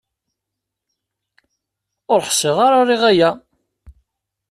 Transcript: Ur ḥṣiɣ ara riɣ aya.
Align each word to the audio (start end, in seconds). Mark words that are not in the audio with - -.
Ur 2.13 2.21
ḥṣiɣ 2.29 2.57
ara 2.65 2.81
riɣ 2.89 3.03
aya. 3.11 3.29